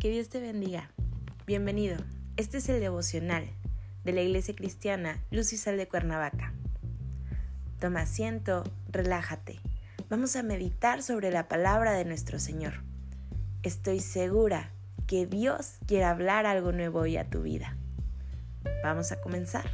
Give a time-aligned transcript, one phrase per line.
[0.00, 0.92] Que Dios te bendiga.
[1.44, 1.96] Bienvenido.
[2.36, 3.50] Este es el devocional
[4.04, 6.54] de la Iglesia Cristiana Luz y Sal de Cuernavaca.
[7.80, 9.58] Toma asiento, relájate.
[10.08, 12.74] Vamos a meditar sobre la palabra de nuestro Señor.
[13.64, 14.70] Estoy segura
[15.08, 17.76] que Dios quiere hablar algo nuevo hoy a tu vida.
[18.84, 19.68] Vamos a comenzar.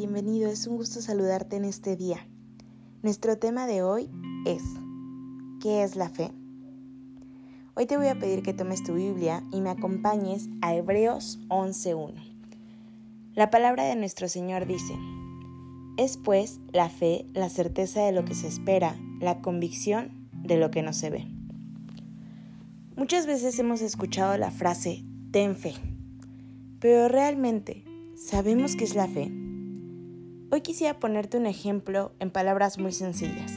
[0.00, 2.26] Bienvenido, es un gusto saludarte en este día.
[3.02, 4.08] Nuestro tema de hoy
[4.46, 4.62] es
[5.60, 6.30] ¿qué es la fe?
[7.74, 12.14] Hoy te voy a pedir que tomes tu Biblia y me acompañes a Hebreos 11.1.
[13.34, 14.94] La palabra de nuestro Señor dice,
[15.98, 20.70] es pues la fe, la certeza de lo que se espera, la convicción de lo
[20.70, 21.26] que no se ve.
[22.96, 25.74] Muchas veces hemos escuchado la frase, ten fe,
[26.78, 27.84] pero realmente,
[28.16, 29.39] ¿sabemos qué es la fe?
[30.52, 33.52] Hoy quisiera ponerte un ejemplo en palabras muy sencillas.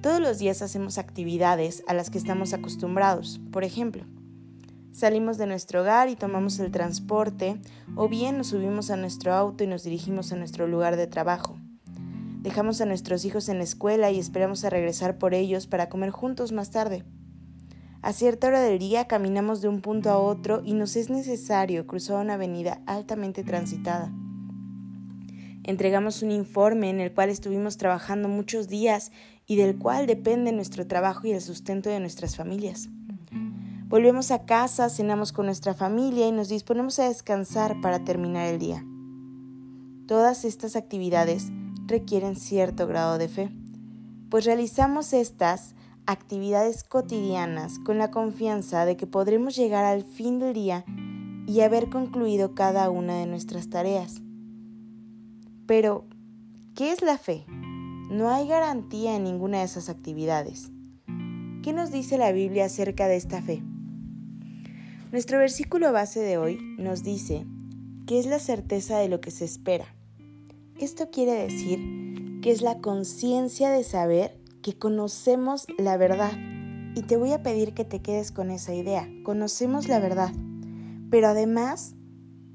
[0.00, 3.40] Todos los días hacemos actividades a las que estamos acostumbrados.
[3.50, 4.04] Por ejemplo,
[4.92, 7.60] salimos de nuestro hogar y tomamos el transporte
[7.96, 11.58] o bien nos subimos a nuestro auto y nos dirigimos a nuestro lugar de trabajo.
[12.42, 16.10] Dejamos a nuestros hijos en la escuela y esperamos a regresar por ellos para comer
[16.10, 17.02] juntos más tarde.
[18.02, 21.88] A cierta hora del día caminamos de un punto a otro y nos es necesario
[21.88, 24.12] cruzar una avenida altamente transitada.
[25.64, 29.12] Entregamos un informe en el cual estuvimos trabajando muchos días
[29.46, 32.88] y del cual depende nuestro trabajo y el sustento de nuestras familias.
[33.86, 38.58] Volvemos a casa, cenamos con nuestra familia y nos disponemos a descansar para terminar el
[38.58, 38.84] día.
[40.06, 41.50] Todas estas actividades
[41.86, 43.52] requieren cierto grado de fe,
[44.30, 45.74] pues realizamos estas
[46.06, 50.84] actividades cotidianas con la confianza de que podremos llegar al fin del día
[51.46, 54.22] y haber concluido cada una de nuestras tareas.
[55.72, 56.04] Pero,
[56.76, 57.46] ¿qué es la fe?
[58.10, 60.70] No hay garantía en ninguna de esas actividades.
[61.62, 63.62] ¿Qué nos dice la Biblia acerca de esta fe?
[65.12, 67.46] Nuestro versículo base de hoy nos dice
[68.06, 69.86] que es la certeza de lo que se espera.
[70.78, 76.32] Esto quiere decir que es la conciencia de saber que conocemos la verdad.
[76.94, 79.08] Y te voy a pedir que te quedes con esa idea.
[79.24, 80.34] Conocemos la verdad.
[81.10, 81.94] Pero además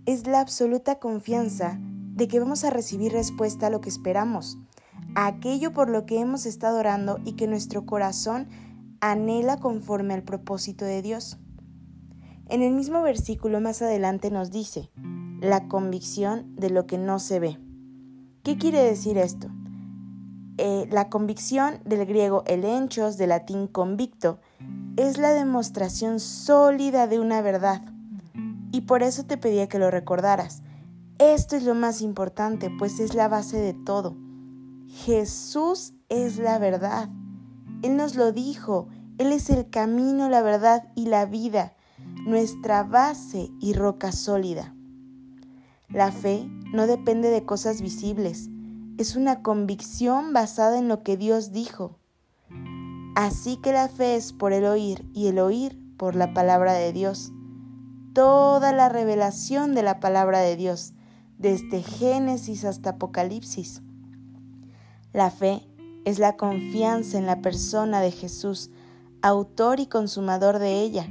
[0.06, 1.80] es la absoluta confianza
[2.18, 4.58] de que vamos a recibir respuesta a lo que esperamos,
[5.14, 8.48] a aquello por lo que hemos estado orando y que nuestro corazón
[9.02, 11.38] anhela conforme al propósito de Dios.
[12.50, 14.90] En el mismo versículo más adelante nos dice,
[15.42, 17.60] la convicción de lo que no se ve.
[18.42, 19.50] ¿Qué quiere decir esto?
[20.58, 24.40] Eh, la convicción del griego elenchos, del latín convicto,
[24.96, 27.84] es la demostración sólida de una verdad.
[28.72, 30.64] Y por eso te pedía que lo recordaras.
[31.20, 34.16] Esto es lo más importante, pues es la base de todo.
[34.88, 37.10] Jesús es la verdad.
[37.82, 38.88] Él nos lo dijo.
[39.18, 41.74] Él es el camino, la verdad y la vida,
[42.28, 44.76] nuestra base y roca sólida.
[45.90, 48.50] La fe no depende de cosas visibles,
[49.00, 51.98] es una convicción basada en lo que Dios dijo.
[53.16, 56.94] Así que la fe es por el oír y el oír por la palabra de
[56.94, 57.32] Dios.
[58.14, 60.94] Toda la revelación de la palabra de Dios
[61.38, 63.82] desde Génesis hasta Apocalipsis.
[65.14, 65.68] La fe
[66.06, 68.72] es la confianza en la persona de Jesús,
[69.22, 71.08] autor y consumador de ella.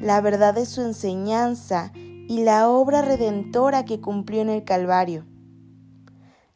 [0.00, 5.24] La verdad es su enseñanza y la obra redentora que cumplió en el Calvario.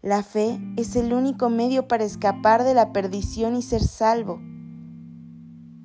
[0.03, 4.41] La fe es el único medio para escapar de la perdición y ser salvo.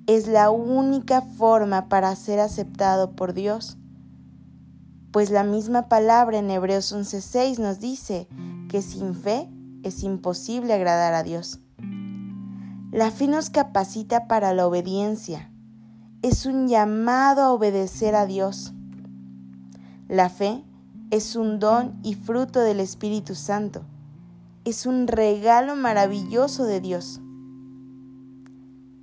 [0.08, 3.78] Es la única forma para ser aceptado por Dios
[5.14, 8.28] pues la misma palabra en Hebreos 11:6 nos dice
[8.68, 9.48] que sin fe
[9.84, 11.60] es imposible agradar a Dios.
[12.92, 15.52] La fe nos capacita para la obediencia.
[16.24, 18.74] Es un llamado a obedecer a Dios.
[20.08, 20.64] La fe
[21.12, 23.86] es un don y fruto del Espíritu Santo.
[24.66, 27.22] Es un regalo maravilloso de Dios.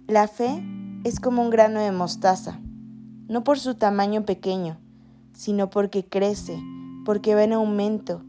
[0.09, 0.61] La fe
[1.05, 2.59] es como un grano de mostaza,
[3.29, 4.80] no por su tamaño pequeño,
[5.41, 6.63] sino porque crece,
[7.07, 8.23] porque va en aumento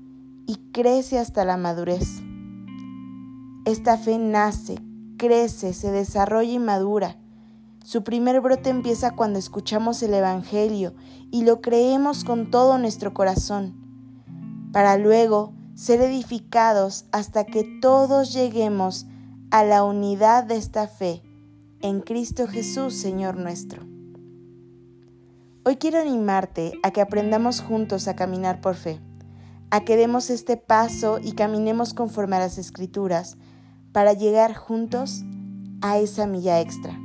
[0.47, 2.21] y crece hasta la madurez.
[3.65, 4.79] Esta fe nace,
[5.17, 7.17] crece, se desarrolla y madura.
[7.83, 10.93] Su primer brote empieza cuando escuchamos el Evangelio
[11.31, 13.73] y lo creemos con todo nuestro corazón,
[14.71, 19.05] para luego ser edificados hasta que todos lleguemos
[19.49, 21.21] a la unidad de esta fe
[21.81, 23.90] en Cristo Jesús, Señor nuestro.
[25.63, 28.99] Hoy quiero animarte a que aprendamos juntos a caminar por fe,
[29.69, 33.37] a que demos este paso y caminemos conforme a las escrituras
[33.91, 35.21] para llegar juntos
[35.81, 36.99] a esa milla extra.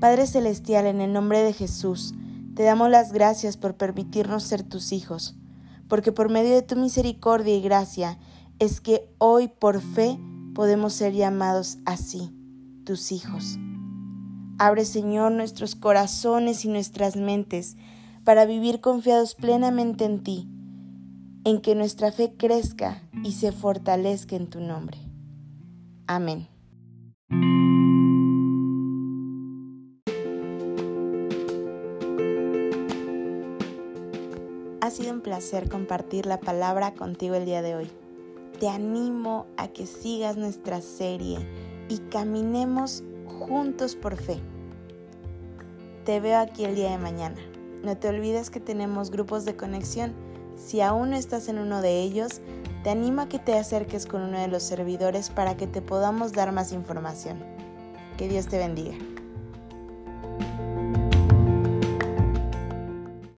[0.00, 2.14] Padre Celestial, en el nombre de Jesús,
[2.54, 5.36] te damos las gracias por permitirnos ser tus hijos,
[5.86, 8.18] porque por medio de tu misericordia y gracia
[8.58, 10.18] es que hoy por fe
[10.54, 12.34] podemos ser llamados así,
[12.84, 13.58] tus hijos.
[14.62, 17.78] Abre, Señor, nuestros corazones y nuestras mentes
[18.24, 20.50] para vivir confiados plenamente en ti,
[21.44, 24.98] en que nuestra fe crezca y se fortalezca en tu nombre.
[26.06, 26.46] Amén.
[34.82, 37.90] Ha sido un placer compartir la palabra contigo el día de hoy.
[38.58, 41.38] Te animo a que sigas nuestra serie
[41.88, 43.04] y caminemos
[43.40, 44.40] juntos por fe.
[46.04, 47.40] Te veo aquí el día de mañana.
[47.82, 50.12] No te olvides que tenemos grupos de conexión.
[50.56, 52.40] Si aún no estás en uno de ellos,
[52.84, 56.32] te animo a que te acerques con uno de los servidores para que te podamos
[56.32, 57.38] dar más información.
[58.16, 58.96] Que Dios te bendiga.